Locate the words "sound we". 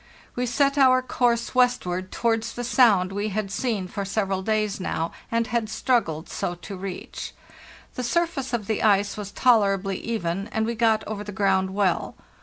2.63-3.29